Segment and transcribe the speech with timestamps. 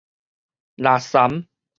[0.77, 1.45] 垃儳